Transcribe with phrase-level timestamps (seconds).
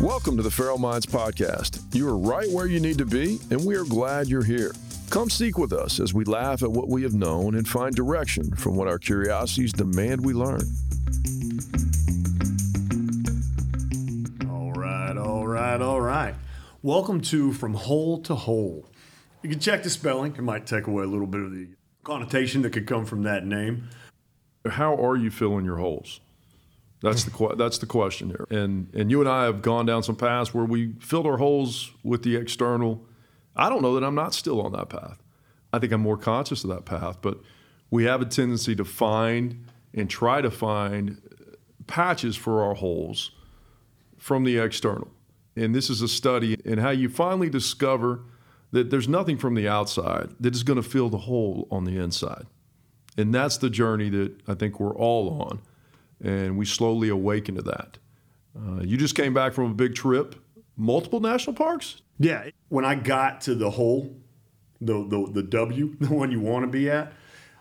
[0.00, 1.82] Welcome to the Feral Minds Podcast.
[1.92, 4.72] You are right where you need to be, and we are glad you're here.
[5.10, 8.48] Come seek with us as we laugh at what we have known and find direction
[8.54, 10.60] from what our curiosities demand we learn.
[14.48, 16.36] All right, all right, all right.
[16.80, 18.86] Welcome to From Hole to Whole.
[19.42, 20.32] You can check the spelling.
[20.36, 21.70] It might take away a little bit of the
[22.04, 23.88] connotation that could come from that name.
[24.64, 26.20] How are you filling your holes?
[27.00, 28.46] That's the that's the question here.
[28.50, 31.92] And and you and I have gone down some paths where we filled our holes
[32.02, 33.04] with the external.
[33.54, 35.22] I don't know that I'm not still on that path.
[35.72, 37.38] I think I'm more conscious of that path, but
[37.90, 41.20] we have a tendency to find and try to find
[41.86, 43.32] patches for our holes
[44.16, 45.08] from the external.
[45.56, 48.22] And this is a study in how you finally discover
[48.70, 51.96] that there's nothing from the outside that is going to fill the hole on the
[51.96, 52.46] inside.
[53.16, 55.60] And that's the journey that I think we're all on
[56.22, 57.98] and we slowly awaken to that.
[58.56, 60.34] Uh, you just came back from a big trip,
[60.76, 62.02] multiple national parks.
[62.18, 64.16] Yeah, when I got to the whole,
[64.80, 67.12] the, the, the W, the one you want to be at,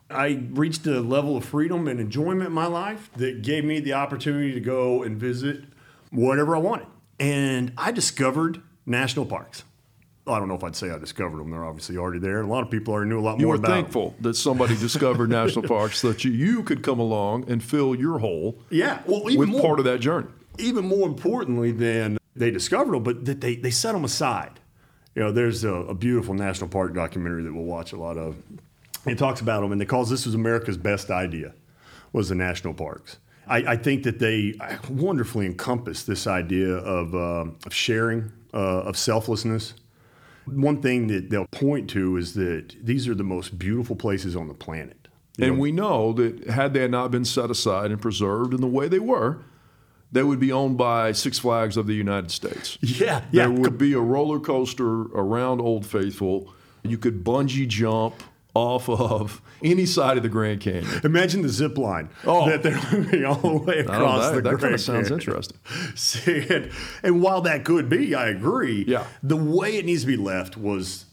[0.10, 3.94] I reached a level of freedom and enjoyment in my life that gave me the
[3.94, 5.66] opportunity to go and visit
[6.12, 6.88] whatever I wanted.
[7.20, 9.64] And I discovered national parks.
[10.30, 11.52] I don't know if I'd say I discovered them.
[11.52, 12.42] They're obviously already there.
[12.42, 13.84] A lot of people already knew a lot You more were about them.
[13.84, 17.96] thankful that somebody discovered national parks so that you, you could come along and fill
[17.96, 20.28] your hole Yeah, well, even with more, part of that journey.
[20.60, 24.60] even more importantly than they discovered them, but that they, they set them aside.
[25.16, 28.36] You know, there's a, a beautiful national park documentary that we'll watch a lot of.
[29.08, 31.54] It talks about them, and it calls this was America's best idea,
[32.14, 33.18] was the national parks.
[33.48, 34.54] I, I think that they
[34.90, 39.74] wonderfully encompass this idea of, uh, of sharing, uh, of selflessness.
[40.48, 44.48] One thing that they'll point to is that these are the most beautiful places on
[44.48, 45.08] the planet.
[45.38, 48.62] You And know, we know that had they not been set aside and preserved in
[48.62, 49.44] the way they were,
[50.12, 52.78] they would be owned by Six Flags of the United States.
[52.82, 56.54] yeah, yeah, There would be a roller coaster around Old Faithful.
[56.84, 58.24] You could bungee jump
[58.58, 60.88] off of any side of the Grand Canyon.
[61.04, 62.50] Imagine the zip line Oh.
[62.50, 64.76] that they're moving all the way I don't know, across that the that kind Grand
[64.76, 65.20] of sounds Canyon.
[65.20, 65.58] interesting.
[65.96, 66.72] See, and,
[67.04, 68.84] and while that could be, I agree.
[68.88, 69.06] Yeah.
[69.24, 71.06] The way it needs to be left was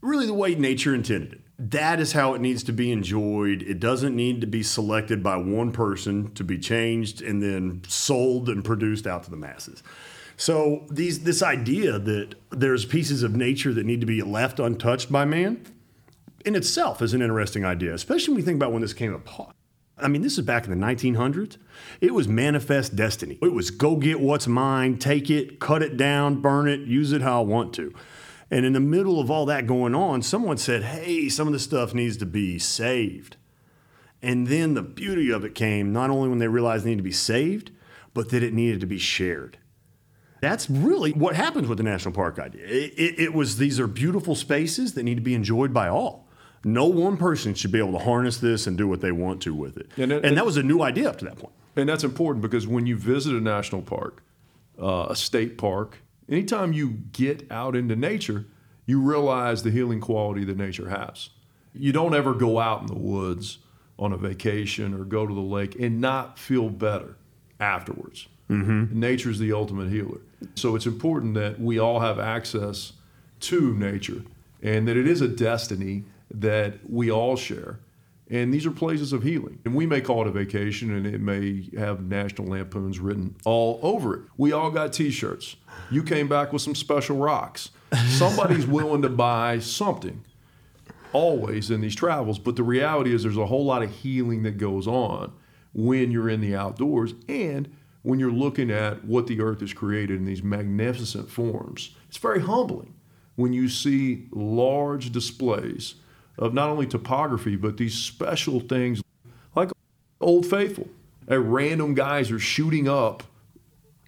[0.00, 1.40] really the way nature intended it.
[1.60, 3.62] That is how it needs to be enjoyed.
[3.62, 8.48] It doesn't need to be selected by one person to be changed and then sold
[8.48, 9.82] and produced out to the masses.
[10.36, 15.10] So these this idea that there's pieces of nature that need to be left untouched
[15.10, 15.64] by man
[16.48, 19.54] in itself is an interesting idea, especially when you think about when this came apart.
[19.98, 21.58] I mean, this is back in the 1900s.
[22.00, 23.38] It was manifest destiny.
[23.42, 27.22] It was go get what's mine, take it, cut it down, burn it, use it
[27.22, 27.92] how I want to.
[28.50, 31.64] And in the middle of all that going on, someone said, hey, some of this
[31.64, 33.36] stuff needs to be saved.
[34.22, 37.04] And then the beauty of it came not only when they realized it needed to
[37.04, 37.72] be saved,
[38.14, 39.58] but that it needed to be shared.
[40.40, 42.64] That's really what happens with the national park idea.
[42.64, 46.27] It, it, it was these are beautiful spaces that need to be enjoyed by all.
[46.64, 49.54] No one person should be able to harness this and do what they want to
[49.54, 49.90] with it.
[49.96, 51.52] And And, that was a new idea up to that point.
[51.76, 54.22] And that's important because when you visit a national park,
[54.80, 55.98] uh, a state park,
[56.28, 58.46] anytime you get out into nature,
[58.86, 61.30] you realize the healing quality that nature has.
[61.74, 63.58] You don't ever go out in the woods
[63.98, 67.16] on a vacation or go to the lake and not feel better
[67.60, 68.28] afterwards.
[68.48, 68.98] Mm-hmm.
[68.98, 70.20] Nature's the ultimate healer.
[70.54, 72.92] So it's important that we all have access
[73.40, 74.22] to nature
[74.62, 77.80] and that it is a destiny that we all share.
[78.30, 79.58] And these are places of healing.
[79.64, 83.80] And we may call it a vacation and it may have National Lampoons written all
[83.82, 84.22] over it.
[84.36, 85.56] We all got t shirts.
[85.90, 87.70] You came back with some special rocks.
[88.08, 90.24] Somebody's willing to buy something
[91.12, 92.38] always in these travels.
[92.38, 95.32] But the reality is, there's a whole lot of healing that goes on
[95.72, 100.18] when you're in the outdoors and when you're looking at what the earth has created
[100.18, 101.90] in these magnificent forms.
[102.08, 102.94] It's very humbling
[103.36, 105.94] when you see large displays
[106.38, 109.02] of not only topography, but these special things
[109.54, 109.70] like
[110.20, 110.88] Old Faithful.
[111.26, 113.22] A random geysers shooting up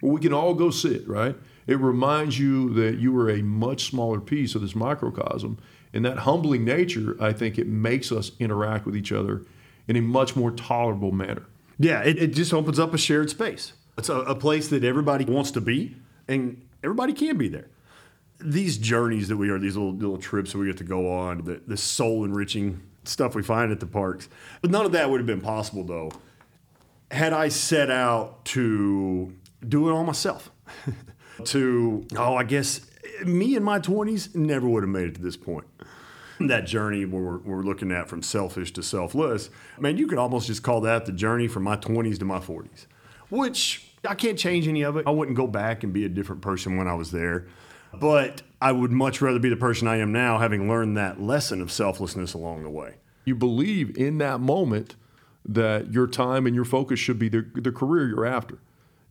[0.01, 1.37] where we can all go sit, right?
[1.67, 5.59] It reminds you that you are a much smaller piece of this microcosm.
[5.93, 9.43] And that humbling nature, I think it makes us interact with each other
[9.89, 11.45] in a much more tolerable manner.
[11.79, 13.73] Yeah, it, it just opens up a shared space.
[13.99, 15.97] It's a, a place that everybody wants to be,
[16.29, 17.69] and everybody can be there.
[18.43, 21.45] These journeys that we are, these little little trips that we get to go on,
[21.45, 24.29] the, the soul enriching stuff we find at the parks.
[24.63, 26.13] But none of that would have been possible though,
[27.11, 29.35] had I set out to
[29.67, 30.51] do it all myself.
[31.45, 32.83] to oh, I guess
[33.25, 35.67] me in my twenties never would have made it to this point
[36.49, 40.47] that journey where we're, we're looking at from selfish to selfless, man, you could almost
[40.47, 42.87] just call that the journey from my 20s to my 40s,
[43.29, 45.07] which I can't change any of it.
[45.07, 47.47] I wouldn't go back and be a different person when I was there.
[47.93, 51.61] But I would much rather be the person I am now, having learned that lesson
[51.61, 52.95] of selflessness along the way.
[53.25, 54.97] You believe in that moment
[55.45, 58.59] that your time and your focus should be the, the career you're after.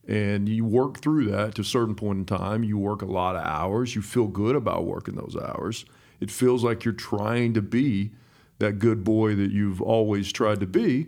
[0.08, 2.64] And you work through that to a certain point in time.
[2.64, 3.96] You work a lot of hours.
[3.96, 5.86] You feel good about working those hours.
[6.20, 8.12] It feels like you're trying to be
[8.60, 11.08] that good boy that you've always tried to be.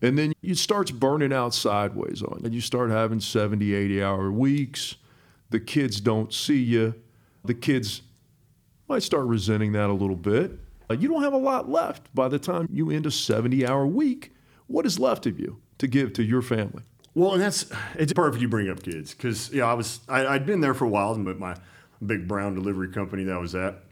[0.00, 2.46] And then it starts burning out sideways on you.
[2.46, 4.96] And you start having 70, 80 hour weeks.
[5.50, 6.94] The kids don't see you.
[7.44, 8.02] The kids
[8.88, 10.52] might start resenting that a little bit.
[10.90, 13.86] Uh, you don't have a lot left by the time you end a 70 hour
[13.86, 14.32] week.
[14.66, 16.82] What is left of you to give to your family?
[17.14, 20.46] Well, and that's it's perfect you bring up kids because yeah, I was I, I'd
[20.46, 21.56] been there for a while, but my
[22.04, 23.82] big brown delivery company that I was at,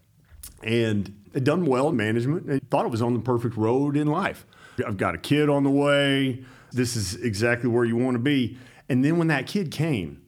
[0.63, 2.51] and had done well in management.
[2.51, 4.47] I thought it was on the perfect road in life.
[4.87, 6.45] I've got a kid on the way.
[6.73, 8.59] This is exactly where you want to be.
[8.89, 10.23] And then when that kid came,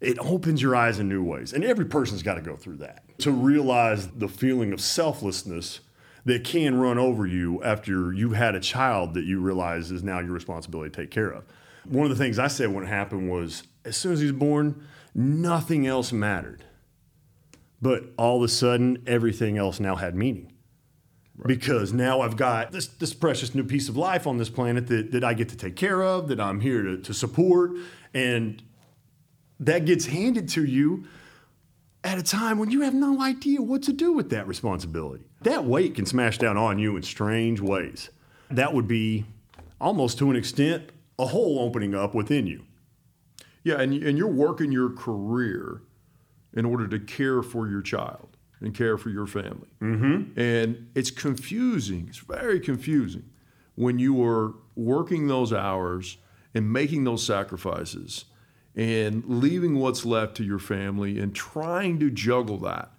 [0.00, 1.52] it opens your eyes in new ways.
[1.52, 5.80] And every person's got to go through that to realize the feeling of selflessness
[6.26, 10.18] that can run over you after you've had a child that you realize is now
[10.18, 11.44] your responsibility to take care of.
[11.84, 14.32] One of the things I said when it happened was as soon as he was
[14.32, 14.84] born,
[15.14, 16.64] nothing else mattered.
[17.80, 20.52] But all of a sudden, everything else now had meaning.
[21.36, 21.48] Right.
[21.48, 25.12] Because now I've got this, this precious new piece of life on this planet that,
[25.12, 27.72] that I get to take care of, that I'm here to, to support.
[28.14, 28.62] And
[29.60, 31.04] that gets handed to you
[32.04, 35.24] at a time when you have no idea what to do with that responsibility.
[35.42, 38.10] That weight can smash down on you in strange ways.
[38.50, 39.24] That would be
[39.80, 42.64] almost to an extent a hole opening up within you.
[43.64, 45.82] Yeah, and, and you're working your career
[46.52, 49.68] in order to care for your child and care for your family.
[49.80, 50.38] Mm-hmm.
[50.38, 53.24] And it's confusing, it's very confusing
[53.74, 56.18] when you are working those hours
[56.54, 58.26] and making those sacrifices
[58.76, 62.90] and leaving what's left to your family and trying to juggle that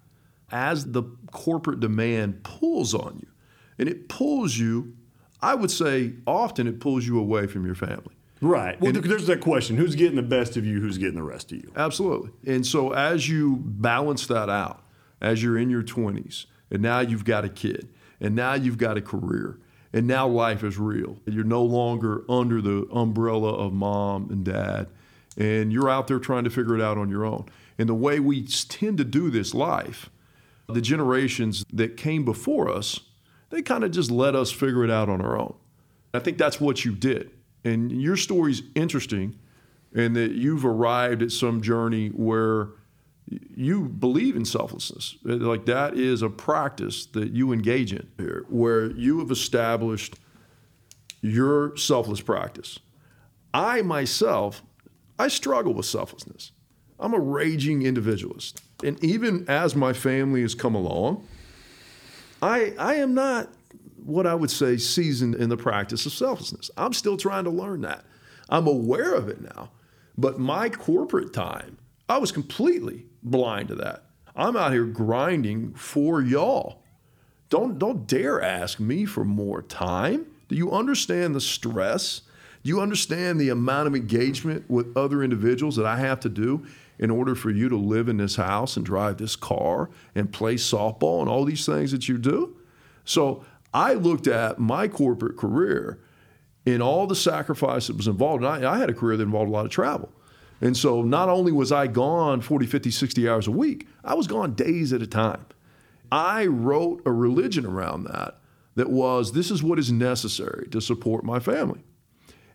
[0.50, 3.28] as the corporate demand pulls on you.
[3.78, 4.96] And it pulls you,
[5.40, 8.16] I would say often it pulls you away from your family.
[8.40, 8.80] Right.
[8.80, 11.52] Well, and, there's that question who's getting the best of you, who's getting the rest
[11.52, 11.72] of you?
[11.76, 12.30] Absolutely.
[12.46, 14.82] And so as you balance that out,
[15.20, 17.88] as you're in your 20s, and now you've got a kid,
[18.20, 19.58] and now you've got a career,
[19.92, 21.18] and now life is real.
[21.26, 24.88] You're no longer under the umbrella of mom and dad
[25.38, 27.46] and you're out there trying to figure it out on your own.
[27.78, 30.10] And the way we tend to do this life,
[30.66, 33.00] the generations that came before us,
[33.50, 35.54] they kind of just let us figure it out on our own.
[36.12, 37.30] I think that's what you did.
[37.64, 39.38] And your story's interesting
[39.94, 42.70] in that you've arrived at some journey where
[43.54, 45.16] you believe in selflessness.
[45.26, 50.16] Uh, like that is a practice that you engage in here, where you have established
[51.20, 52.78] your selfless practice.
[53.52, 54.62] I myself
[55.18, 56.52] I struggle with selflessness.
[57.00, 58.62] I'm a raging individualist.
[58.84, 61.26] And even as my family has come along,
[62.40, 63.48] I, I am not
[64.04, 66.70] what I would say seasoned in the practice of selflessness.
[66.76, 68.04] I'm still trying to learn that.
[68.48, 69.70] I'm aware of it now.
[70.16, 71.78] But my corporate time,
[72.08, 74.04] I was completely blind to that.
[74.34, 76.82] I'm out here grinding for y'all.
[77.50, 80.26] Don't, don't dare ask me for more time.
[80.48, 82.22] Do you understand the stress
[82.62, 86.66] do you understand the amount of engagement with other individuals that I have to do
[86.98, 90.56] in order for you to live in this house and drive this car and play
[90.56, 92.56] softball and all these things that you do?
[93.04, 96.00] So I looked at my corporate career
[96.66, 98.44] in all the sacrifice that was involved.
[98.44, 100.12] And I, I had a career that involved a lot of travel.
[100.60, 104.26] And so not only was I gone 40, 50, 60 hours a week, I was
[104.26, 105.46] gone days at a time.
[106.10, 108.38] I wrote a religion around that
[108.74, 111.80] that was this is what is necessary to support my family.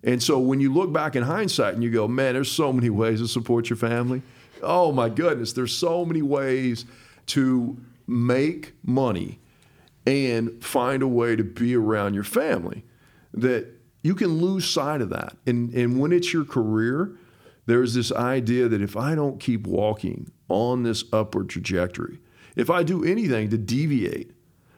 [0.04, 2.90] And so when you look back in hindsight and you go, man, there's so many
[2.90, 4.22] ways to support your family.
[4.62, 6.86] Oh my goodness, there's so many ways
[7.28, 9.40] to make money
[10.06, 12.84] and find a way to be around your family
[13.34, 13.68] that
[14.02, 15.38] you can lose sight of that.
[15.48, 17.18] And, and when it's your career,
[17.66, 22.20] there's this idea that if I don't keep walking on this upward trajectory,
[22.58, 24.33] if I do anything to deviate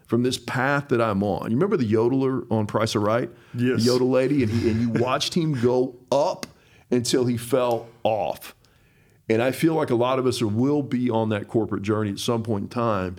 [0.06, 1.50] from this path that I'm on.
[1.50, 3.30] You remember the yodeler on Price is Right?
[3.54, 3.80] Yes.
[3.80, 6.46] The yodel lady, and, he, and you watched him go up
[6.92, 8.56] until he fell off.
[9.28, 12.12] And I feel like a lot of us are, will be on that corporate journey
[12.12, 13.16] at some point in time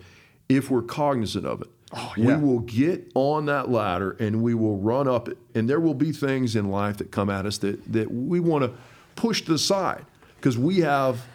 [0.49, 1.69] if we're cognizant of it.
[1.93, 2.37] Oh, yeah.
[2.37, 5.38] We will get on that ladder and we will run up it.
[5.55, 8.64] And there will be things in life that come at us that, that we want
[8.64, 8.73] to
[9.16, 10.05] push to the side
[10.37, 11.26] because we have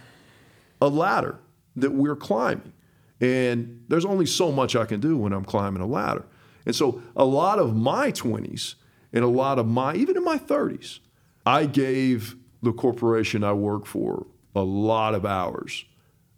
[0.82, 1.40] a ladder
[1.76, 2.74] that we're climbing.
[3.22, 6.26] And there's only so much I can do when I'm climbing a ladder.
[6.66, 8.76] And so a lot of my 20s
[9.14, 11.00] and a lot of my, even in my 30s,
[11.46, 14.26] I gave the corporation I work for
[14.56, 15.86] a lot of hours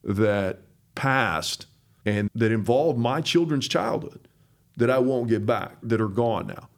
[0.04, 0.60] that
[0.96, 1.68] passed
[2.06, 4.28] and that involved my children's childhood
[4.76, 6.70] that I won't get back, that are gone now.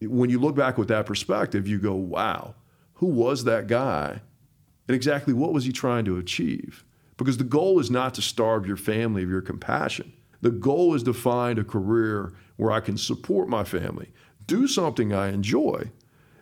[0.00, 2.54] When you look back with that perspective, you go, wow,
[2.94, 4.20] who was that guy?
[4.86, 6.84] And exactly what was he trying to achieve?
[7.18, 10.14] Because the goal is not to starve your family of your compassion.
[10.40, 14.08] The goal is to find a career where I can support my family,
[14.46, 15.90] do something I enjoy,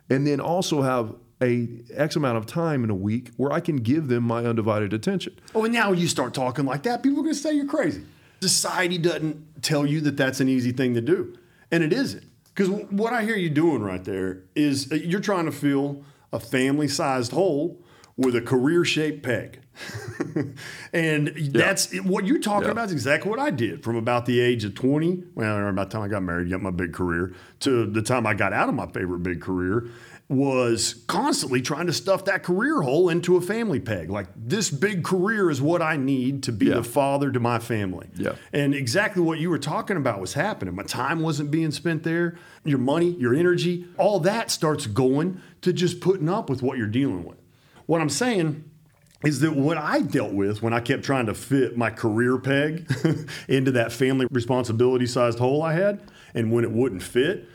[0.08, 3.76] and then also have a X amount of time in a week where I can
[3.76, 5.38] give them my undivided attention.
[5.54, 8.04] Oh, and now you start talking like that, people are going to say you're crazy.
[8.40, 11.36] Society doesn't tell you that that's an easy thing to do,
[11.70, 12.24] and it isn't.
[12.54, 16.40] Because what I hear you doing right there is uh, you're trying to fill a
[16.40, 17.82] family-sized hole
[18.16, 19.60] with a career-shaped peg.
[20.92, 22.72] and that's what you're talking Yeah.
[22.72, 25.92] about is exactly what I did from about the age of 20, well, about the
[25.98, 28.74] time I got married, got my big career, to the time I got out of
[28.74, 29.88] my favorite big career,
[30.28, 34.10] was constantly trying to stuff that career hole into a family peg.
[34.10, 36.76] Like, this big career is what I need to be Yeah.
[36.76, 38.08] the father to my family.
[38.16, 38.32] Yeah.
[38.52, 40.74] And exactly what you were talking about was happening.
[40.74, 42.34] My time wasn't being spent there.
[42.64, 46.88] Your money, your energy, all that starts going to just putting up with what you're
[46.88, 47.36] dealing with.
[47.86, 48.64] What I'm saying
[49.24, 52.90] is that what I dealt with when I kept trying to fit my career peg
[53.48, 56.00] into that family responsibility sized hole I had,
[56.34, 57.48] and when it wouldn't fit,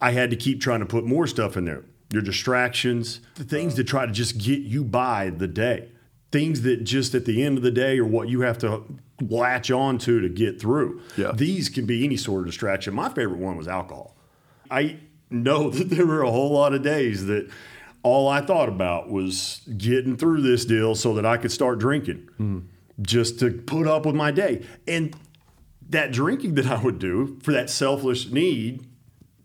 [0.00, 1.84] I had to keep trying to put more stuff in there.
[2.10, 5.88] Your distractions, the things that try to just get you by the day,
[6.30, 8.84] things that just at the end of the day are what you have to
[9.20, 11.00] latch on to to get through.
[11.16, 11.32] Yeah.
[11.32, 12.94] These can be any sort of distraction.
[12.94, 14.16] My favorite one was alcohol.
[14.70, 14.98] I
[15.30, 17.48] know that there were a whole lot of days that
[18.02, 22.68] all I thought about was getting through this deal so that I could start drinking
[23.00, 24.64] just to put up with my day.
[24.86, 25.14] And
[25.88, 28.86] that drinking that I would do for that selfish need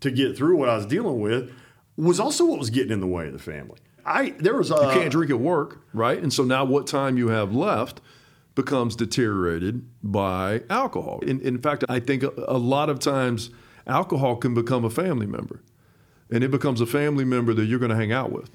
[0.00, 1.52] to get through what I was dealing with
[1.96, 3.78] was also what was getting in the way of the family.
[4.06, 6.18] I there was a You can't drink at work, right?
[6.22, 8.00] And so now what time you have left
[8.54, 11.20] becomes deteriorated by alcohol.
[11.20, 13.50] In, in fact, I think a, a lot of times
[13.86, 15.62] alcohol can become a family member.
[16.30, 18.50] And it becomes a family member that you're going to hang out with.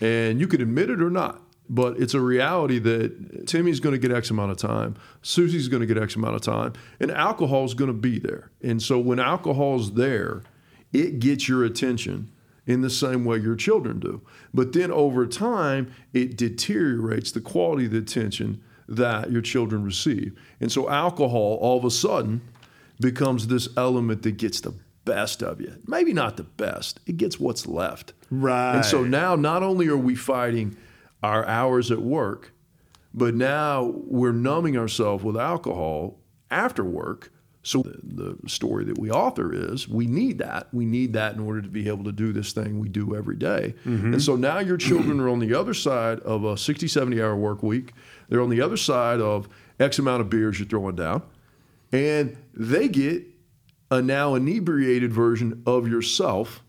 [0.00, 3.98] And you can admit it or not, but it's a reality that Timmy's going to
[3.98, 7.74] get X amount of time, Susie's going to get X amount of time, and alcohol's
[7.74, 8.50] going to be there.
[8.62, 10.42] And so when alcohol's there,
[10.92, 12.30] it gets your attention
[12.66, 14.22] in the same way your children do.
[14.54, 20.38] But then over time, it deteriorates the quality of the attention that your children receive.
[20.60, 22.42] And so alcohol all of a sudden
[23.00, 24.74] becomes this element that gets the
[25.08, 25.74] best of you.
[25.86, 28.12] Maybe not the best, it gets what's left.
[28.30, 28.76] Right.
[28.76, 30.76] And so now not only are we fighting
[31.22, 32.52] our hours at work,
[33.14, 36.18] but now we're numbing ourselves with alcohol
[36.50, 37.32] after work.
[37.62, 40.68] So the, the story that we author is we need that.
[40.72, 43.36] We need that in order to be able to do this thing we do every
[43.36, 43.74] day.
[43.84, 44.12] Mm-hmm.
[44.12, 47.34] And so now your children are on the other side of a 60, 70 hour
[47.34, 47.92] work week.
[48.28, 49.48] They're on the other side of
[49.80, 51.22] X amount of beers you're throwing down.
[51.92, 53.24] And they get
[53.90, 56.62] a now inebriated version of yourself.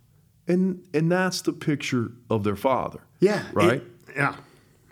[0.48, 3.02] And, and that's the picture of their father.
[3.20, 3.44] Yeah.
[3.54, 3.82] Right?
[3.82, 4.36] it- yeah.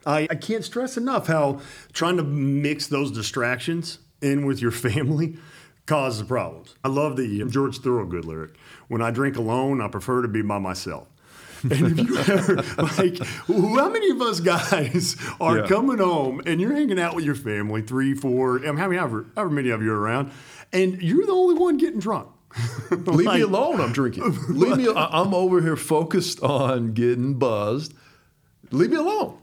[0.05, 1.59] I, I can't stress enough how
[1.91, 5.37] trying to mix those distractions in with your family
[5.85, 6.75] causes problems.
[6.83, 8.51] I love the George Thorogood lyric.
[8.87, 11.07] When I drink alone, I prefer to be by myself.
[11.63, 12.55] And if you ever,
[12.93, 15.67] like, how many of us guys are Yeah.
[15.67, 19.25] coming home and you're hanging out with your family, three, four, I mean, how however,
[19.35, 20.31] however many of you are around,
[20.73, 22.29] and you're the only one getting drunk?
[22.91, 23.79] Leave me alone.
[23.81, 24.23] I'm drinking.
[24.49, 24.87] Leave me.
[24.95, 27.93] I'm over here focused on getting buzzed.
[28.71, 29.37] Leave me alone.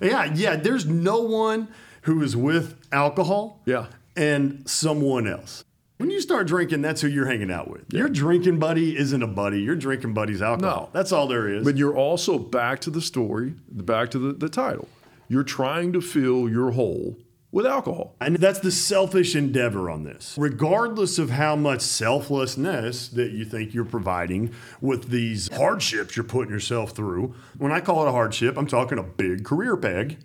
[0.00, 0.56] Yeah, yeah.
[0.56, 1.68] There's no one
[2.02, 3.86] who is with alcohol Yeah.
[4.16, 5.64] and someone else.
[5.98, 7.92] When you start drinking, that's who you're hanging out with.
[7.92, 9.60] Your drinking buddy isn't a buddy.
[9.62, 10.86] Your drinking buddy's alcohol.
[10.86, 10.88] No.
[10.92, 11.64] That's all there is.
[11.64, 14.88] But you're also back to the story, back to the, the title.
[15.28, 17.16] You're trying to fill your hole
[17.52, 18.16] with alcohol.
[18.20, 20.34] and that's the selfish endeavor on this.
[20.36, 26.52] Regardless of how much selflessness that you think you're providing with these hardships you're putting
[26.52, 30.18] yourself through, when I call it a hardship, I'm talking a big career peg.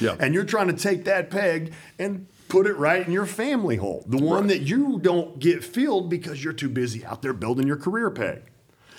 [0.00, 0.16] Yeah.
[0.20, 4.04] And you're trying to take that peg and put it right in your family hole,
[4.06, 7.76] the one that you don't get filled because you're too busy out there building your
[7.76, 8.42] career peg.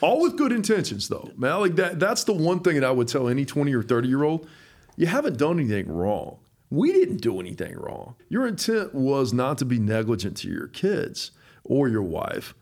[0.01, 1.31] All with good intentions, though.
[1.37, 4.07] Man, like that, that's the one thing that I would tell any 20 or 30
[4.07, 4.47] year old.
[4.95, 6.39] You haven't done anything wrong.
[6.69, 8.15] We didn't do anything wrong.
[8.29, 11.31] Your intent was not to be negligent to your kids
[11.63, 12.53] or your wife.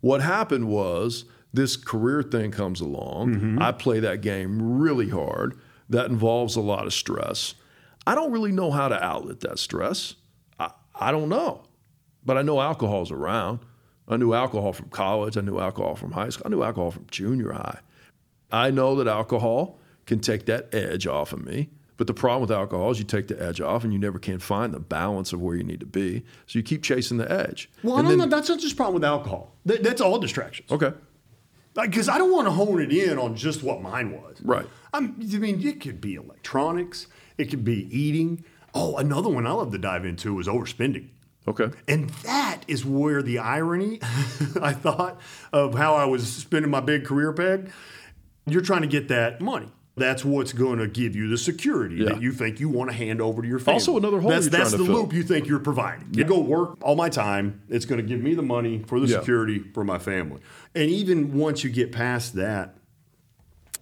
[0.00, 3.34] What happened was this career thing comes along.
[3.34, 3.62] Mm-hmm.
[3.62, 5.58] I play that game really hard.
[5.88, 7.54] That involves a lot of stress.
[8.06, 10.14] I don't really know how to outlet that stress.
[10.98, 11.62] I, don't know.
[12.24, 13.60] But I know alcohol's around.
[14.08, 15.36] I knew alcohol from college.
[15.36, 16.46] I knew alcohol from high school.
[16.46, 17.80] I knew alcohol from junior high.
[18.50, 21.68] I know that alcohol can take that edge off of me.
[21.98, 24.38] But the problem with alcohol is you take the edge off and you never can
[24.38, 26.24] find the balance of where you need to be.
[26.46, 27.68] So you keep chasing the edge.
[27.82, 29.52] Well, and no, then- no, that's not just a problem with alcohol.
[29.66, 30.70] That, that's all distractions.
[30.70, 30.92] Okay.
[31.74, 34.40] Because I don't want to hone it in on just what mine was.
[34.42, 34.66] Right.
[34.92, 38.44] I'm, I mean, it could be electronics, it could be eating.
[38.78, 41.08] Oh, another one I love to dive into was overspending.
[41.46, 41.70] Okay.
[41.88, 43.98] And that is where the irony,
[44.62, 45.20] I thought,
[45.52, 47.70] of how I was spending my big career peg.
[48.46, 49.68] You're trying to get that money.
[49.96, 52.10] That's what's going to give you the security Yeah.
[52.10, 53.74] that you think you want to hand over to your family.
[53.80, 55.02] Also another hole That's, you're that's trying the to fill.
[55.02, 56.08] loop you think you're providing.
[56.12, 57.62] You go work all my time.
[57.68, 59.18] It's going to give me the money for the Yeah.
[59.18, 60.40] security for my family.
[60.74, 62.76] And even once you get past that,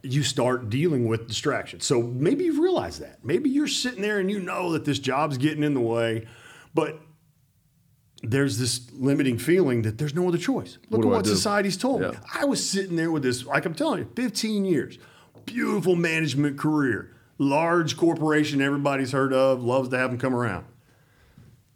[0.02, 1.84] you start dealing with distractions.
[1.84, 3.24] So maybe you've realized that.
[3.24, 6.26] Maybe you're sitting there and you know that this job's getting in the way,
[6.74, 7.00] but
[8.22, 10.78] there's this limiting feeling that there's no other choice.
[10.90, 12.12] Look do at what society's told me.
[12.34, 14.98] I was sitting there with this, like I'm telling you, 15 years,
[15.44, 20.66] beautiful management career, large corporation everybody's heard of, loves to have them come around.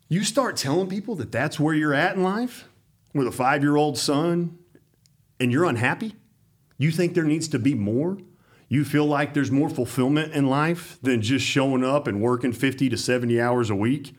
[0.08, 2.68] You start telling people that that's where you're at in life
[3.14, 4.58] with a five year old son
[5.38, 6.16] and you're unhappy?
[6.80, 8.16] You think there needs to be more?
[8.70, 12.88] You feel like there's more fulfillment in life than just showing up and working 50
[12.88, 14.14] to 70 hours a week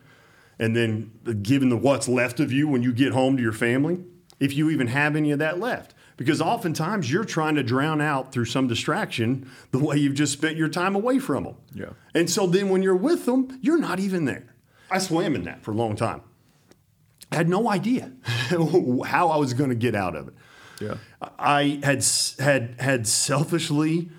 [0.60, 4.04] and then giving the what's left of you when you get home to your family?
[4.40, 5.96] If you even have any of that left.
[6.18, 10.56] Because oftentimes you're trying to drown out through some distraction the way you've just spent
[10.56, 11.56] your time away from them.
[11.74, 11.90] Yeah.
[12.14, 14.54] And so then when you're with them, you're not even there.
[14.92, 16.22] I swam in that for a long time.
[17.32, 20.36] I had no idea how I was going to get out of it.
[20.82, 20.96] Yeah.
[21.40, 22.04] I had
[22.40, 24.10] had had selfishly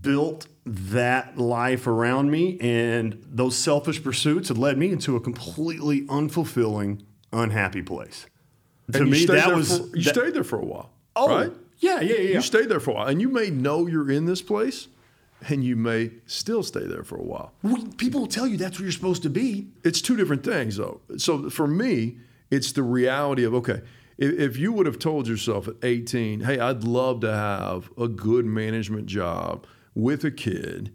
[0.00, 6.02] built that life around me, and those selfish pursuits had led me into a completely
[6.02, 7.00] unfulfilling,
[7.32, 8.26] unhappy place.
[8.92, 10.90] To And you me, that was for, you that- stayed there for a while.
[11.16, 11.52] oh right?
[11.78, 12.34] yeah, yeah, yeah.
[12.34, 14.88] You stayed there for a while, and you may know you're in this place,
[15.48, 17.52] and you may still stay there for a while.
[17.96, 19.68] People will tell you that's where you're supposed to be.
[19.84, 21.00] It's two different things, though.
[21.16, 22.18] So for me,
[22.50, 23.80] it's the reality of okay,
[24.18, 28.44] if, you would have told yourself at 18, hey, I'd love to have a good
[28.44, 30.92] management job with a kid,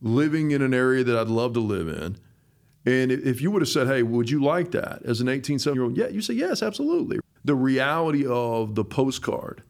[0.00, 2.18] living in an area that I'd love to live in.
[2.86, 5.58] And if if you would have said, hey, would you like that as an 18,
[5.58, 5.96] 17 year old?
[5.96, 7.20] Yeah, you say, yes, absolutely.
[7.44, 9.62] The reality of the postcard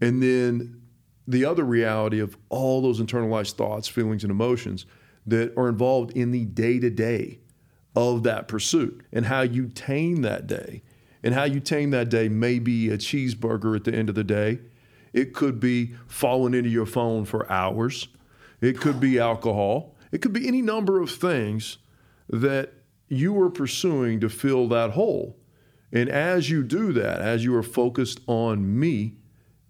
[0.00, 0.80] and then
[1.28, 4.86] the other reality of all those internalized thoughts, feelings, and emotions
[5.26, 7.38] that are involved in the day to day
[7.94, 10.82] of that pursuit and how you tame that day.
[11.22, 14.24] And how you tame that day may be a cheeseburger at the end of the
[14.24, 14.60] day.
[15.12, 18.08] It could be falling into your phone for hours.
[18.60, 19.96] It could be alcohol.
[20.12, 21.78] It could be any number of things
[22.28, 22.72] that
[23.08, 25.36] you are pursuing to fill that hole.
[25.92, 29.16] And as you do that, as you are focused on me,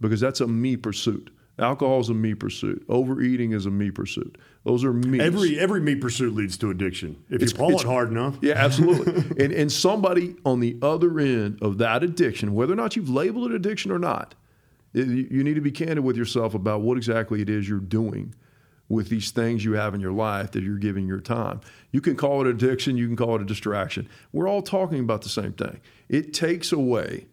[0.01, 1.31] because that's a me pursuit.
[1.61, 2.85] Alcohol is a me pursuit.
[2.89, 4.39] Overeating is a me pursuit.
[4.65, 5.21] Those are me.
[5.21, 8.39] Every every me pursuit leads to addiction if It's- you pull it hard enough.
[8.41, 9.25] Yeah, absolutely.
[9.45, 13.51] and and somebody on the other end of that addiction, whether or not you've labeled
[13.51, 14.35] it addiction or not,
[14.95, 17.79] it- you you need to be candid with yourself about what exactly it is you're
[17.79, 18.35] doing
[18.89, 21.61] with these things you have in your life that you're giving your time.
[21.93, 24.09] You can call it addiction, you can call it a distraction.
[24.33, 25.79] We're all talking about the same thing.
[26.09, 27.27] It takes away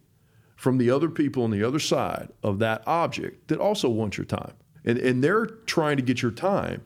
[0.58, 4.26] from the other people on the other side of that object that also wants your
[4.26, 4.54] time.
[4.84, 6.82] And, and they're trying to get your time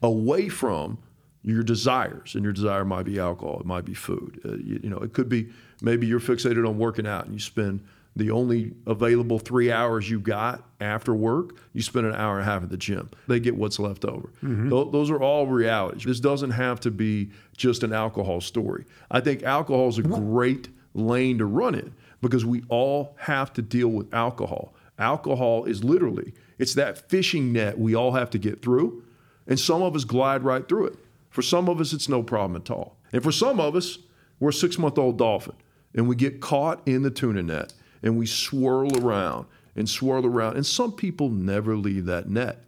[0.00, 0.98] away from
[1.42, 2.34] your desires.
[2.34, 4.40] And your desire might be alcohol, it might be food.
[4.44, 5.48] Uh, you, you know, it could be
[5.82, 7.84] maybe you're fixated on working out and you spend
[8.14, 12.50] the only available three hours you got after work, you spend an hour and a
[12.50, 13.10] half at the gym.
[13.28, 14.30] They get what's left over.
[14.70, 16.04] Tho- those are all realities.
[16.04, 18.86] This doesn't have to be just an alcohol story.
[19.10, 23.62] I think alcohol is a great lane to run in because we all have to
[23.62, 24.74] deal with alcohol.
[24.98, 29.02] Alcohol is literally, it's that fishing net we all have to get through,
[29.46, 30.98] and some of us glide right through it.
[31.30, 32.96] For some of us, it's no problem at all.
[33.12, 33.98] And for some of us,
[34.40, 35.56] we're a six month old dolphin,
[35.94, 40.56] and we get caught in the tuna net, and we swirl around and swirl around.
[40.56, 42.64] And some people never leave that net.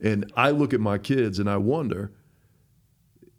[0.00, 2.12] And I look at my kids and I wonder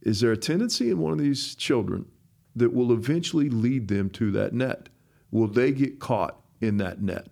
[0.01, 2.05] is there a tendency in one of these children
[2.55, 4.89] that will eventually lead them to that net?
[5.31, 7.27] Will they get caught in that net?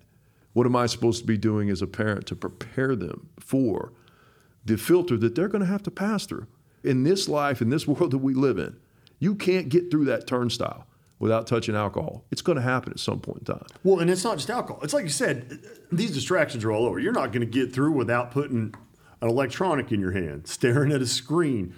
[0.52, 3.92] What am I supposed to be doing as a parent to prepare them for
[4.64, 6.46] the filter that they're going to have to pass through?
[6.82, 8.76] In this life, in this world that we live in,
[9.18, 10.86] you can't get through that turnstile
[11.18, 12.24] without touching alcohol.
[12.30, 13.66] It's going to happen at some point in time.
[13.82, 14.82] Well, and it's not just alcohol.
[14.82, 16.98] It's like you said, these distractions are all over.
[16.98, 18.74] You're not going to get through without putting
[19.20, 21.74] an electronic in your hand, staring at a screen.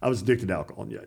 [0.00, 0.88] I was addicted to alcohol.
[0.88, 1.00] Yeah,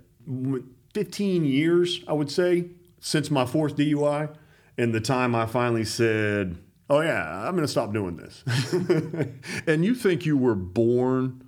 [0.93, 2.69] 15 years, I would say,
[3.06, 4.36] since my fourth DUI,
[4.80, 6.58] and the time I finally said,
[6.89, 8.44] "Oh yeah, I'm going to stop doing this."
[9.68, 11.44] And you think you were born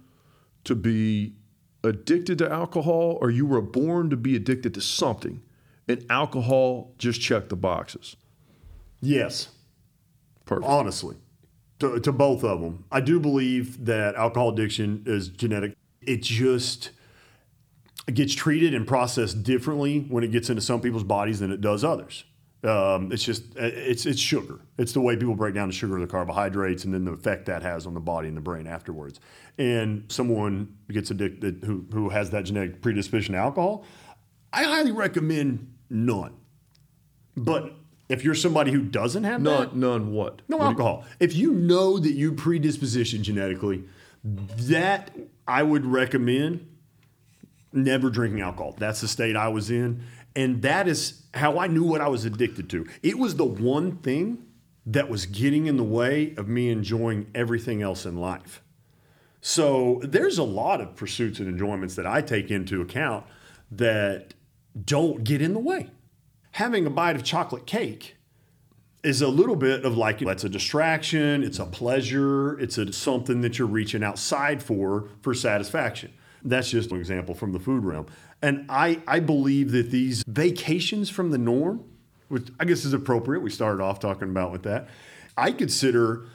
[0.66, 1.34] to be
[1.84, 5.42] addicted to alcohol or you were born to be addicted to something
[5.88, 8.16] and alcohol just checked the boxes?
[9.02, 9.50] Yes.
[10.46, 10.68] Perfect.
[10.68, 11.16] Honestly,
[11.80, 12.86] to, to both of them.
[12.92, 15.76] I do believe that alcohol addiction is genetic.
[16.02, 16.92] It just
[18.14, 21.84] gets treated and processed differently when it gets into some people's bodies than it does
[21.84, 22.24] others.
[22.64, 24.60] Um, it's just it's it's sugar.
[24.78, 27.62] It's the way people break down the sugar, the carbohydrates, and then the effect that
[27.62, 29.20] has on the body and the brain afterwards.
[29.60, 33.86] And someone gets addicted who who has that genetic predisposition to alcohol,
[34.52, 36.34] I highly recommend none.
[37.36, 37.74] But
[38.10, 40.42] if you're somebody who doesn't have that, None, none what?
[40.48, 41.06] no alcohol.
[41.20, 43.84] If you know that you predisposition genetically,
[44.24, 45.12] that
[45.48, 46.68] I would recommend
[47.78, 48.76] never drinking alcohol.
[48.78, 50.04] That's the state I was in.
[50.36, 52.86] And that is how I knew what I was addicted to.
[53.02, 54.46] It was the one thing
[54.86, 58.62] that was getting in the way of me enjoying everything else in life.
[59.42, 63.26] So there's a lot of pursuits and enjoyments that I take into account
[63.72, 64.34] that
[64.86, 65.90] don't get in the way.
[66.52, 68.16] Having a bite of chocolate cake
[69.04, 73.42] is a little bit of like that's a distraction, it's a pleasure, it's a, something
[73.42, 76.12] that you're reaching outside for for satisfaction.
[76.50, 78.08] That's just an example from the food realm.
[78.42, 81.84] And I, I believe that these vacations from the norm,
[82.28, 84.90] which I guess is appropriate, we started off talking about with that.
[85.36, 86.28] I consider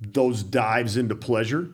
[0.00, 1.70] those dives into pleasure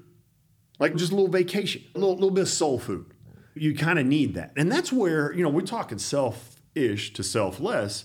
[0.79, 3.07] like just a little vacation, a little, little bit of soul food.
[3.55, 4.53] You kind of need that.
[4.57, 8.05] And that's where, you know, we're talking self ish to selfless.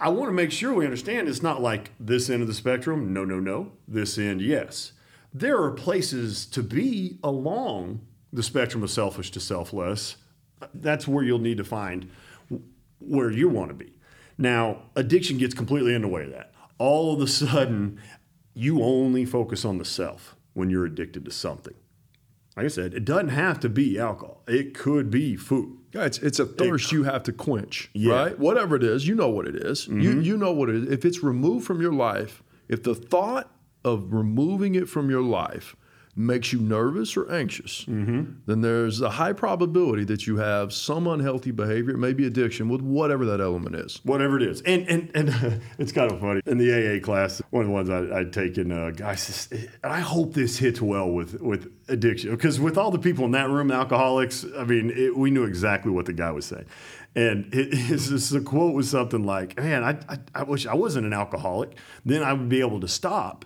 [0.00, 3.12] I want to make sure we understand it's not like this end of the spectrum,
[3.12, 4.92] no, no, no, this end, yes.
[5.32, 8.00] There are places to be along
[8.32, 10.16] the spectrum of selfish to selfless.
[10.74, 12.10] That's where you'll need to find
[12.98, 13.94] where you want to be.
[14.38, 16.52] Now, addiction gets completely in the way of that.
[16.78, 18.00] All of a sudden,
[18.54, 21.74] you only focus on the self when you're addicted to something.
[22.56, 24.42] Like I said, it doesn't have to be alcohol.
[24.46, 25.78] It could be food.
[25.92, 28.14] Yeah, it's, it's a thirst you have to quench, Yeah.
[28.14, 28.38] right?
[28.38, 29.86] Whatever it is, you know what it is.
[29.86, 30.22] You, mm-hmm.
[30.22, 30.88] you know what it is.
[30.90, 33.50] If it's removed from your life, if the thought
[33.84, 35.74] of removing it from your life
[36.20, 41.50] makes you nervous or anxious, then there's a high probability that you have some unhealthy
[41.50, 44.00] behavior, maybe addiction, with whatever that element is.
[44.04, 44.60] whatever it is.
[44.62, 47.40] And and and it's kind of funny in the AA class.
[47.50, 49.48] One of the ones I, I'd taken, uh, guys,
[49.82, 53.48] I hope this hits well with with addiction because with all the people in that
[53.48, 54.44] room, alcoholics.
[54.56, 56.66] I mean, it, we knew exactly what the guy was saying.
[57.16, 61.06] And it, just, the quote was something like, "Man, I, I I wish I wasn't
[61.06, 61.76] an alcoholic.
[62.04, 63.44] Then I would be able to stop,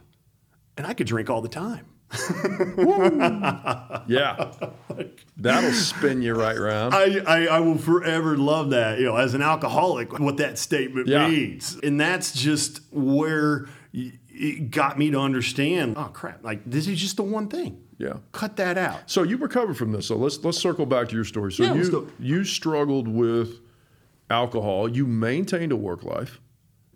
[0.77, 1.87] and I could drink all the time."
[4.07, 4.53] Yeah.
[5.37, 6.95] That'll spin you right round.
[6.95, 11.09] I, I, I will forever love that, you know, as an alcoholic, what that statement
[11.09, 11.29] Yeah.
[11.29, 11.79] means.
[11.83, 17.17] And that's just where it got me to understand, oh crap, like this is just
[17.17, 17.81] the one thing.
[17.99, 18.15] Yeah.
[18.33, 19.09] Cut that out.
[19.11, 20.07] So you recovered from this.
[20.09, 21.53] So let's let's circle back to your story.
[21.53, 23.61] So Yeah, you you struggled with
[24.31, 24.89] alcohol.
[24.89, 26.41] You maintained a work life.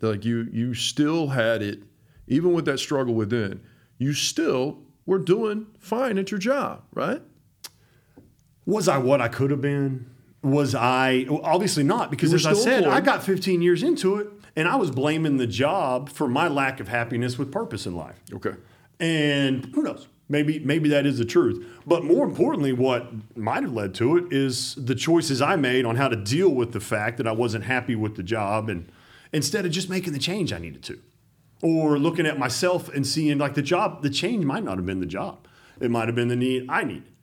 [0.01, 1.79] Like you you still had it,
[2.27, 3.61] even with that struggle within.
[3.97, 7.21] You still were doing fine at your job, right?
[8.65, 10.07] Was I what I could have been?
[10.43, 14.67] Was I obviously not because as I said, I got 15 years into it and
[14.67, 18.21] I was blaming the job for my lack of happiness with purpose in life.
[18.31, 18.53] Okay.
[18.99, 20.07] And who knows?
[20.29, 21.65] Maybe maybe that is the truth.
[21.87, 25.95] But more importantly, what might have led to it is the choices I made on
[25.95, 28.91] how to deal with the fact that I wasn't happy with the job and
[29.33, 30.99] instead of just making the change I needed to.
[31.61, 34.99] Or looking at myself and seeing like the job, the change might not have been
[34.99, 35.47] the job.
[35.79, 37.13] It might have been the need I needed.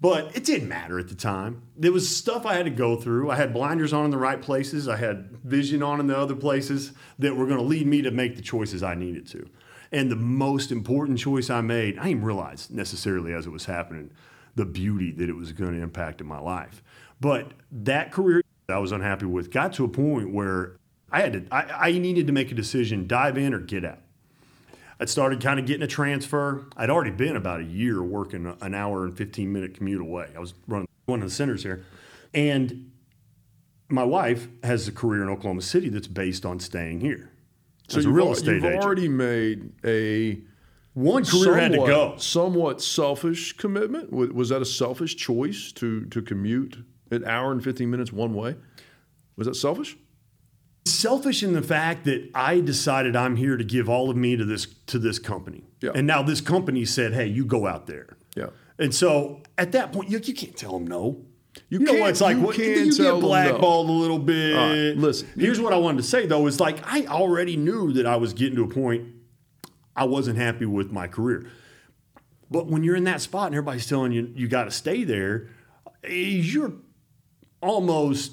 [0.00, 1.62] But it didn't matter at the time.
[1.76, 3.30] There was stuff I had to go through.
[3.30, 4.88] I had blinders on in the right places.
[4.88, 8.10] I had vision on in the other places that were going to lead me to
[8.10, 9.48] make the choices I needed to.
[9.92, 14.10] And the most important choice I made, I didn't realize necessarily as it was happening,
[14.56, 16.82] the beauty that it was going to impact in my life.
[17.20, 20.76] But that career I was unhappy with got to a point where
[21.12, 23.98] I had to, I, I needed to make a decision, dive in or get out.
[24.98, 26.64] I'd started kind of getting a transfer.
[26.76, 30.28] I'd already been about a year working an hour and 15 minute commute away.
[30.34, 31.84] I was running one of the centers here.
[32.32, 32.90] And
[33.88, 37.30] my wife has a career in Oklahoma City that's based on staying here.
[37.88, 38.82] So as a real estate you've agent.
[38.84, 40.40] already made a
[40.94, 42.16] One career had to somewhat- go.
[42.16, 44.12] Somewhat selfish commitment.
[44.12, 46.78] Was that a selfish choice to to commute
[47.10, 48.56] an hour and fifteen minutes one way?
[49.36, 49.96] Was that selfish?
[51.02, 54.44] Selfish in the fact that I decided I'm here to give all of me to
[54.44, 55.64] this to this company.
[55.80, 55.90] Yeah.
[55.94, 58.46] And now this company said, "Hey, you go out there." Yeah.
[58.78, 61.24] And so at that point, you, you can't tell them no.
[61.68, 62.36] You You, know what can't- it's like?
[62.38, 63.20] you what, you get them no.
[63.20, 64.54] blackballed a little bit.
[64.54, 65.28] Right, listen.
[65.36, 68.32] Here's what I wanted to say though: is like I already knew that I was
[68.32, 69.06] getting to a point
[69.94, 71.46] I wasn't happy with my career.
[72.50, 75.48] But when you're in that spot and everybody's telling you you got to stay there,
[76.08, 76.72] you're
[77.62, 78.32] almost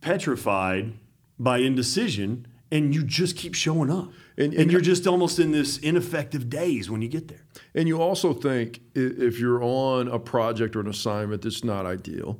[0.00, 0.92] petrified
[1.40, 4.12] by indecision and you just keep showing up.
[4.36, 7.44] And, and, you're just almost in this ineffective days when you get there.
[7.74, 12.38] And you also think if you're on a project or an assignment that's not ideal,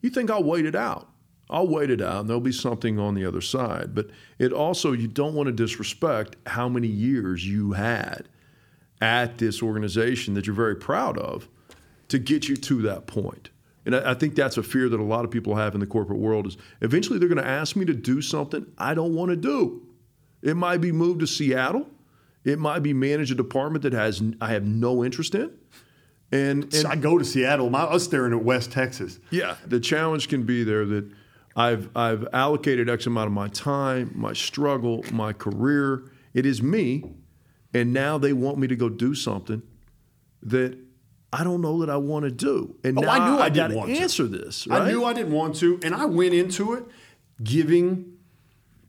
[0.00, 1.08] you think I'll wait it out.
[1.50, 3.94] I'll wait it out and there'll be something on the other side.
[3.94, 8.28] But it also, you don't want to disrespect how many years you had
[9.00, 11.48] at this organization that you're very proud of
[12.08, 13.50] to get you to that point.
[13.84, 15.86] And I, I think that's a fear that a lot of people have in the
[15.86, 19.30] corporate world is eventually they're going to ask me to do something I don't want
[19.30, 19.86] to do.
[20.42, 21.88] It might be moved to Seattle.
[22.44, 25.52] It might be manage a department that has I have no interest in.
[26.32, 27.74] And, and I go to Seattle.
[27.76, 29.18] I was staring at West Texas.
[29.30, 31.10] Yeah, the challenge can be there that
[31.54, 36.10] I've I've allocated X amount of my time, my struggle, my career.
[36.32, 37.04] It is me,
[37.74, 39.62] and now they want me to go do something
[40.42, 40.78] that
[41.32, 42.76] I don't know that I want to do.
[42.84, 44.66] And oh, now I knew I, I didn't want to to answer this.
[44.66, 44.82] Right?
[44.82, 46.84] I knew I didn't want to, and I went into it
[47.42, 48.18] giving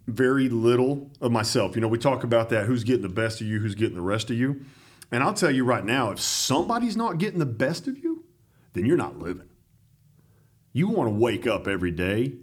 [0.07, 1.75] very little of myself.
[1.75, 4.01] You know, we talk about that who's getting the best of you, who's getting the
[4.01, 4.65] rest of you.
[5.11, 8.25] And I'll tell you right now, if somebody's not getting the best of you,
[8.73, 9.49] then you're not living.
[10.73, 12.33] You want to wake up every day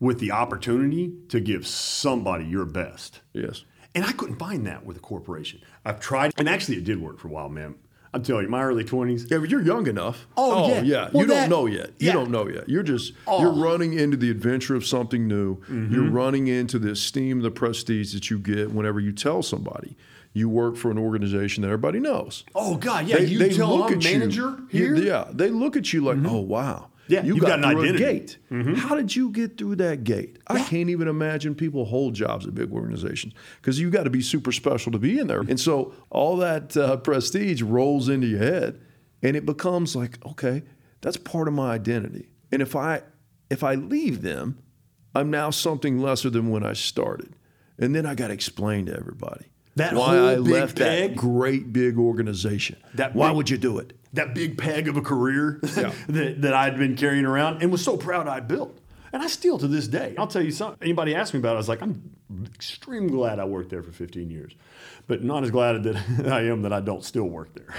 [0.00, 3.20] with the opportunity to give somebody your best.
[3.32, 3.64] Yes.
[3.94, 5.60] And I couldn't find that with a corporation.
[5.84, 7.76] I've tried, and actually it did work for a while, man.
[8.14, 9.30] I'm telling you, my early 20s.
[9.30, 10.26] Yeah, but you're young enough.
[10.36, 10.80] Oh, yeah.
[10.82, 11.10] yeah.
[11.12, 11.90] Well, you that- don't know yet.
[11.98, 12.12] You yeah.
[12.12, 12.68] don't know yet.
[12.68, 13.40] You're just Oh.
[13.40, 15.56] you're running into the adventure of something new.
[15.56, 15.92] Mm-hmm.
[15.94, 19.96] You're running into the esteem, the prestige that you get whenever you tell somebody
[20.36, 22.44] you work for an organization that everybody knows.
[22.54, 23.16] Oh, God, yeah.
[23.18, 24.94] you tell I'm manager you, here?
[24.94, 25.06] Mm-hmm.
[25.06, 26.88] Yeah, they look at you like, oh wow.
[27.08, 28.04] Yeah, you you've got, got an through identity.
[28.04, 28.78] a gate.
[28.78, 30.38] How did you get through that gate?
[30.46, 34.22] I can't even imagine people hold jobs at big organizations because you got to be
[34.22, 35.40] super special to be in there.
[35.40, 38.80] And so all that uh, prestige rolls into your head,
[39.22, 40.62] and it becomes like, okay,
[41.00, 42.28] that's part of my identity.
[42.50, 43.02] And if I
[43.50, 44.58] if I leave them,
[45.14, 47.34] I'm now something lesser than when I started.
[47.78, 51.98] And then I got to explain to everybody That why I left that great big
[51.98, 52.76] organization.
[52.94, 53.92] That why big- would you do it?
[54.16, 55.92] That big peg of a career Yeah.
[56.08, 58.78] that, that I'd been carrying around and was so proud I'd built.
[59.12, 60.78] And I still to this day, I'll tell you something.
[60.82, 62.16] Anybody asked me about it, I was like, I'm
[62.54, 64.52] extremely glad I worked there for 15 years,
[65.06, 67.74] but not as glad that I am that I don't still work there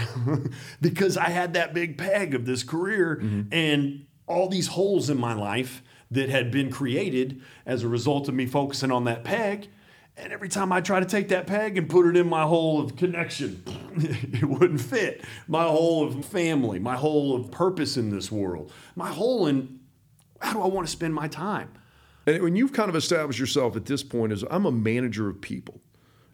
[0.81, 3.41] because I had that big peg of this career mm-hmm.
[3.51, 8.33] and all these holes in my life that had been created as a result of
[8.33, 9.69] me focusing on that peg.
[10.17, 12.81] And every time I try to take that peg and put it in my hole
[12.81, 13.63] of connection,
[13.95, 15.23] it wouldn't fit.
[15.47, 19.79] My hole of family, my hole of purpose in this world, my hole in
[20.39, 21.71] how do I want to spend my time?
[22.25, 25.39] And when you've kind of established yourself at this point as I'm a manager of
[25.39, 25.81] people.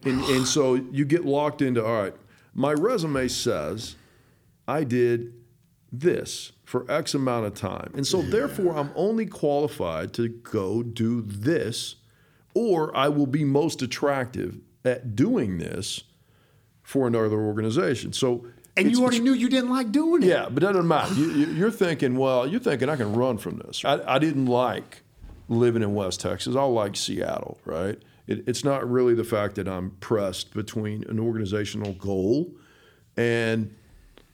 [0.03, 2.15] And, and so you get locked into, all right,
[2.53, 3.95] my resume says
[4.67, 5.33] I did
[5.91, 7.91] this for X amount of time.
[7.95, 11.95] And so therefore I'm only qualified to go do this,
[12.53, 16.03] or I will be most attractive at doing this
[16.81, 18.13] for another organization.
[18.13, 20.27] So And it's- you already knew you didn't like doing it.
[20.27, 21.13] yeah, but that doesn't matter.
[21.13, 23.83] You, you're thinking, well, you're thinking I can run from this.
[23.85, 25.01] I, I didn't like
[25.47, 26.55] living in West Texas.
[26.55, 27.97] I like Seattle, right?
[28.27, 32.51] It, it's not really the fact that I'm pressed between an organizational goal
[33.17, 33.73] and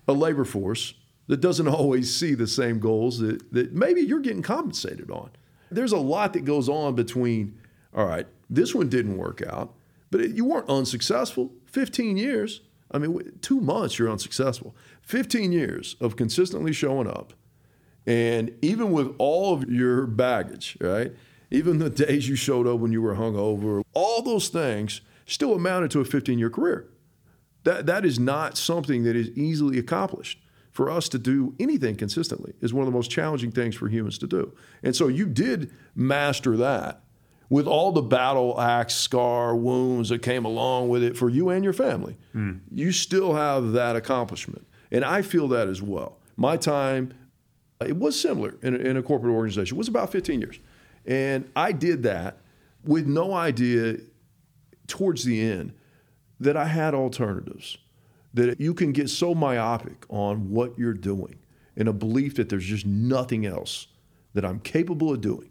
[0.08, 0.94] a labor force
[1.28, 5.30] that doesn't always see the same goals that, that maybe you're getting compensated on.
[5.72, 7.59] There's a lot that goes on between,
[7.94, 9.74] all right, this one didn't work out,
[10.12, 11.52] but it, you weren't unsuccessful.
[11.66, 12.62] 15 years.
[12.92, 14.76] I mean, two months you're unsuccessful.
[15.04, 17.34] 15 years of consistently showing up.
[18.08, 21.14] And even with all of your baggage, right?
[21.52, 25.92] Even the days you showed up when you were hungover, all those things still amounted
[25.92, 26.90] to a 15 year career.
[27.64, 30.42] That, that is not something that is easily accomplished.
[30.72, 34.18] For us to do anything consistently is one of the most challenging things for humans
[34.20, 34.56] to do.
[34.82, 37.04] And so you did master that
[37.50, 41.64] with all the battle axe, scar, wounds that came along with it for you and
[41.64, 42.16] your family.
[42.32, 42.58] Hmm.
[42.72, 44.68] You still have that accomplishment.
[44.92, 46.20] And I feel that as well.
[46.38, 47.14] My time,
[47.82, 50.60] it was similar in a, in a corporate organization, it was about 15 years.
[51.06, 52.38] And I did that
[52.84, 53.98] with no idea
[54.88, 55.74] towards the end
[56.40, 57.78] that I had alternatives,
[58.34, 61.40] that you can get so myopic on what you're doing
[61.76, 63.88] in a belief that there's just nothing else
[64.34, 65.50] that I'm capable of doing.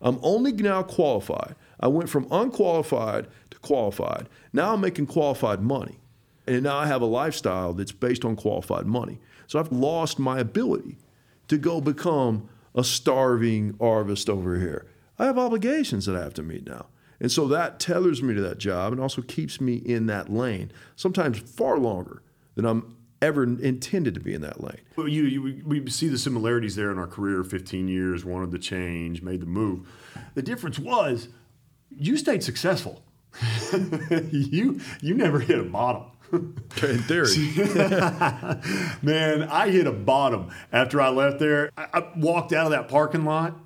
[0.00, 1.54] I'm only now qualified.
[1.80, 4.28] I went from unqualified to qualified.
[4.52, 5.98] Now I'm making qualified money.
[6.46, 9.18] And now I have a lifestyle that's based on qualified money.
[9.46, 10.96] So I've lost my ability
[11.48, 14.86] to go become a starving artist over here.
[15.18, 16.86] I have obligations that I have to meet now.
[17.20, 20.70] And so that tethers me to that job and also keeps me in that lane,
[20.94, 22.22] sometimes far longer
[22.54, 24.80] than I'm ever intended to be in that lane.
[24.96, 28.58] Well, you, you, we see the similarities there in our career 15 years, wanted the
[28.58, 29.88] change, made the move.
[30.34, 31.28] The difference was
[31.90, 33.02] you stayed successful.
[34.30, 36.04] you you never hit a bottom.
[36.30, 37.28] In theory.
[39.02, 41.70] Man, I hit a bottom after I left there.
[41.76, 43.58] I, I walked out of that parking lot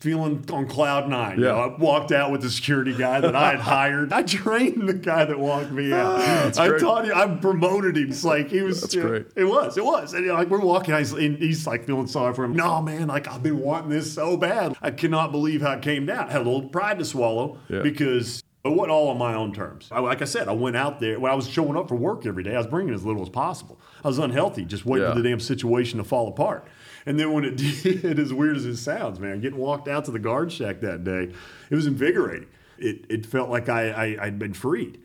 [0.00, 1.38] feeling on cloud nine.
[1.40, 1.46] Yeah.
[1.46, 4.12] You know, I walked out with the security guy that I had hired.
[4.12, 6.18] I trained the guy that walked me out.
[6.18, 6.80] Oh, I great.
[6.80, 8.10] taught him, I promoted him.
[8.10, 8.80] It's like he was.
[8.80, 9.26] That's you know, great.
[9.36, 9.76] It was.
[9.76, 10.12] It was.
[10.12, 12.54] And you know, like we're walking, he's, he's like feeling sorry for him.
[12.54, 14.76] No, man, like I've been wanting this so bad.
[14.82, 16.28] I cannot believe how it came down.
[16.28, 17.82] I had a little pride to swallow yeah.
[17.82, 19.86] because but what all on my own terms.
[19.92, 22.26] I, like I said, I went out there when I was showing up for work
[22.26, 22.56] every day.
[22.56, 23.78] I was bringing as little as possible.
[24.02, 25.14] I was unhealthy, just waiting yeah.
[25.14, 26.66] for the damn situation to fall apart.
[27.06, 30.10] And then when it did, as weird as it sounds, man, getting walked out to
[30.10, 31.32] the guard shack that day,
[31.70, 32.48] it was invigorating.
[32.78, 35.00] It, it felt like I, I, had been freed.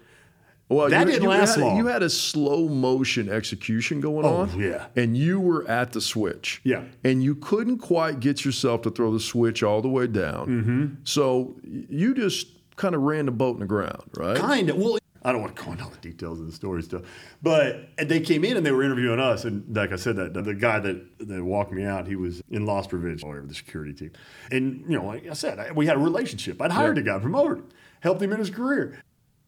[0.68, 1.78] Well, that you, didn't you last had, long.
[1.78, 4.60] You had a slow motion execution going oh, on.
[4.60, 4.88] Yeah.
[4.96, 6.62] And you were at the switch.
[6.64, 6.84] Yeah.
[7.04, 10.48] And you couldn't quite get yourself to throw the switch all the way down.
[10.48, 10.88] Mm-hmm.
[11.04, 14.38] So you just kind of ran the boat in the ground, right?
[14.38, 14.78] Kind of.
[14.78, 17.04] Well, I don't want to go into all the details of the story stuff,
[17.42, 20.54] but they came in and they were interviewing us, and like I said, that the
[20.54, 24.12] guy that, that walked me out, he was in loss prevention, or the security team,
[24.52, 26.62] and you know, like I said, we had a relationship.
[26.62, 27.04] I'd hired yeah.
[27.04, 29.00] a guy, promoted him, helped him in his career.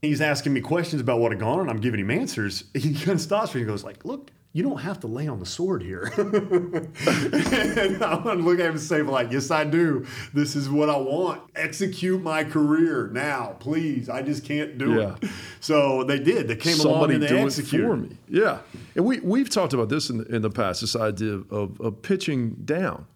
[0.01, 1.69] He's asking me questions about what had gone on.
[1.69, 2.65] I'm giving him answers.
[2.73, 5.39] He kind of stops me and goes like, "Look, you don't have to lay on
[5.39, 6.13] the sword here.
[6.15, 10.05] and I want to look at him and say, like, yes, I do.
[10.31, 11.41] This is what I want.
[11.55, 14.09] Execute my career now, please.
[14.09, 15.15] I just can't do yeah.
[15.19, 15.29] it.
[15.59, 16.47] So they did.
[16.47, 17.83] They came Somebody along and they do executed.
[17.83, 18.17] it for me.
[18.29, 18.59] Yeah.
[18.95, 22.03] And we, we've talked about this in the, in the past, this idea of, of
[22.03, 23.07] pitching down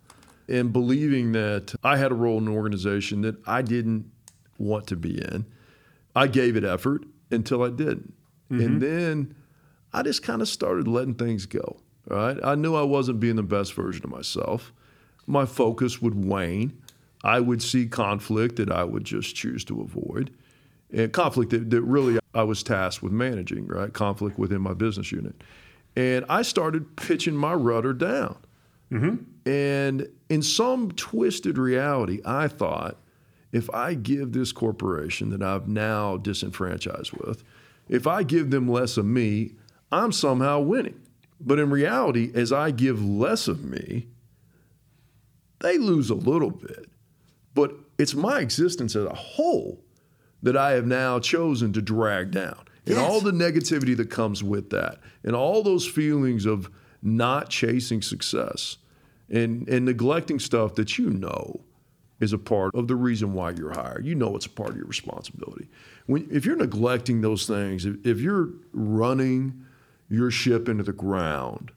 [0.50, 4.10] and believing that I had a role in an organization that I didn't
[4.58, 5.46] want to be in.
[6.16, 8.16] I gave it effort until I didn't.
[8.50, 8.66] Mm-hmm.
[8.66, 9.36] And then–
[9.94, 11.78] I just kind of started letting things go.
[12.10, 12.38] Right?
[12.44, 14.72] I knew I wasn't being the best version of myself.
[15.26, 16.82] My focus would wane.
[17.24, 20.32] I would see conflict that I would just choose to avoid.
[20.92, 23.92] And conflict that, that really I was tasked with managing, right?
[23.92, 25.36] Conflict within my business unit.
[25.98, 28.38] And I started pitching my rudder down.
[28.92, 29.50] Mm-hmm.
[29.50, 32.98] And in some twisted reality, I thought
[33.52, 37.44] if I give this corporation that I've now disenfranchised with,
[37.90, 39.56] if I give them less of me,
[39.92, 41.02] I'm somehow winning.
[41.40, 44.08] But in reality, as I give less of me,
[45.60, 46.90] they lose a little bit.
[47.54, 49.84] But it's my existence as a whole
[50.44, 52.66] that I have now chosen to drag down.
[52.86, 56.70] And all the negativity that comes with that, and all those feelings of
[57.02, 58.78] not chasing success
[59.30, 61.62] and, and neglecting stuff that you know
[62.20, 64.06] is a part of the reason why you're hired.
[64.06, 65.68] You know it's a part of your responsibility.
[66.06, 69.66] When, if you're neglecting those things, if, if you're running
[70.10, 71.72] your ship into the ground,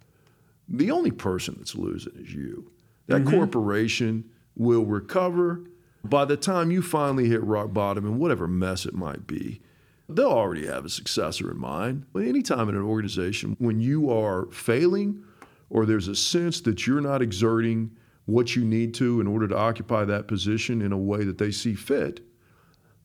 [0.69, 2.71] the only person that's losing is you.
[3.07, 3.37] That mm-hmm.
[3.37, 5.65] corporation will recover.
[6.05, 9.61] By the time you finally hit rock bottom and whatever mess it might be,
[10.09, 12.07] they'll already have a successor in mind.
[12.13, 15.25] But anytime in an organization, when you are failing
[15.69, 19.57] or there's a sense that you're not exerting what you need to in order to
[19.57, 22.21] occupy that position in a way that they see fit,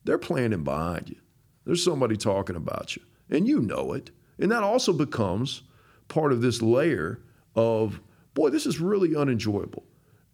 [0.04, 1.18] they're planning behind you.
[1.66, 4.12] There's somebody talking about you, and you know it.
[4.40, 5.64] And that also becomes
[6.08, 7.20] part of this layer
[7.56, 8.02] of,
[8.34, 9.84] boy, this is really unenjoyable.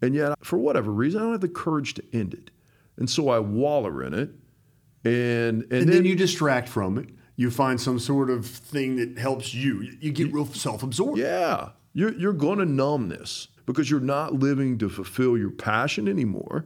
[0.01, 2.49] And yet, for whatever reason, I don't have the courage to end it.
[2.97, 4.29] And so I waller in it.
[5.03, 7.09] And, and, and then, then, you distract from it.
[7.35, 9.89] You find some sort of thing that helps you.
[9.99, 11.17] You get real self absorbed.
[11.17, 11.69] Yeah.
[11.93, 16.65] You're, you're going to numb this because you're not living to fulfill your passion anymore.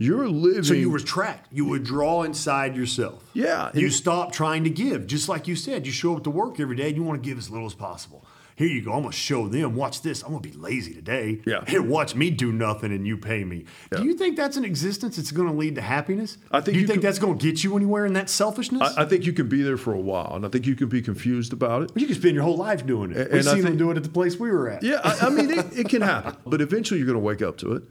[0.00, 0.64] You're living.
[0.64, 1.52] So you retract.
[1.52, 3.22] You withdraw inside yourself.
[3.34, 3.70] Yeah.
[3.74, 5.06] You stop trying to give.
[5.06, 7.28] Just like you said, you show up to work every day and you want to
[7.28, 8.24] give as little as possible.
[8.56, 8.92] Here you go.
[8.92, 9.74] I'm going to show them.
[9.74, 10.22] Watch this.
[10.22, 11.42] I'm going to be lazy today.
[11.46, 11.64] Yeah.
[11.68, 13.66] Here, watch me do nothing and you pay me.
[13.92, 13.98] Yeah.
[13.98, 16.38] Do you think that's an existence that's going to lead to happiness?
[16.50, 18.30] I think do you, you think could, that's going to get you anywhere in that
[18.30, 18.94] selfishness?
[18.96, 20.88] I, I, think you can be there for a while, and I think you can
[20.88, 21.92] be confused about it.
[21.94, 23.18] you can spend your whole life doing it.
[23.18, 24.82] And, We've seen them do it at the place we were at.
[24.82, 27.58] Yeah, I, I mean, it, it can happen, but eventually you're going to wake up
[27.58, 27.82] to it.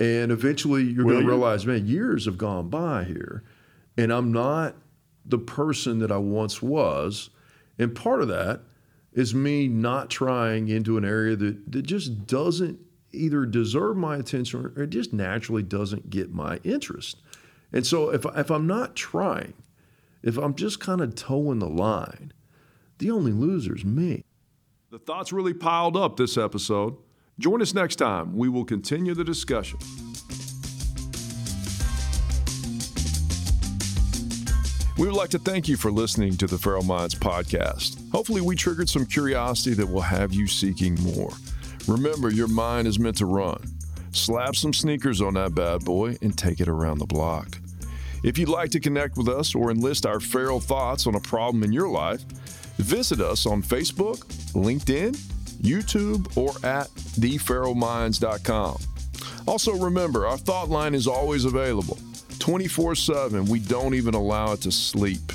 [0.00, 3.44] And eventually you're going to realize, man, years have gone by here,
[3.98, 4.74] and I'm not
[5.26, 7.28] the person that I once was.
[7.78, 8.62] And part of that
[9.12, 12.80] is me not trying into an area that, that just doesn't
[13.12, 17.20] either deserve my attention or it just naturally doesn't get my interest.
[17.72, 19.54] And so if, if I'm not trying,
[20.22, 22.32] if I'm just kind of toeing the line,
[22.98, 24.24] the only loser is me.
[24.90, 26.96] The thoughts really piled up this episode.
[27.40, 28.36] Join us next time.
[28.36, 29.78] We will continue the discussion.
[34.98, 37.96] We would like to thank you for listening to the Feral Minds podcast.
[38.12, 41.30] Hopefully, we triggered some curiosity that will have you seeking more.
[41.88, 43.64] Remember, your mind is meant to run.
[44.12, 47.58] Slap some sneakers on that bad boy and take it around the block.
[48.22, 51.62] If you'd like to connect with us or enlist our feral thoughts on a problem
[51.62, 52.20] in your life,
[52.76, 55.18] visit us on Facebook, LinkedIn,
[55.62, 56.88] YouTube, or at
[57.18, 58.78] theferalminds.com.
[59.46, 61.98] Also, remember, our thought line is always available
[62.38, 63.44] 24 7.
[63.46, 65.32] We don't even allow it to sleep.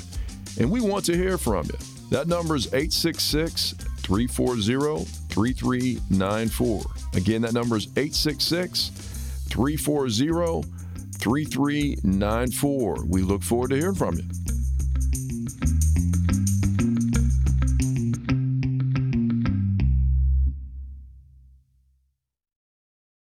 [0.58, 1.78] And we want to hear from you.
[2.10, 6.82] That number is 866 340 3394.
[7.14, 8.90] Again, that number is 866
[9.48, 10.68] 340
[11.18, 13.04] 3394.
[13.06, 14.24] We look forward to hearing from you.